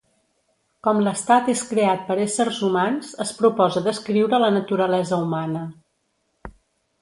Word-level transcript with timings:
Com 0.85 1.01
l'estat 1.07 1.51
és 1.53 1.59
creat 1.73 2.01
per 2.07 2.15
éssers 2.23 2.61
humans, 2.69 3.11
es 3.27 3.35
proposa 3.43 3.85
descriure 3.89 4.41
la 4.45 4.51
naturalesa 4.57 5.21
humana. 5.27 5.63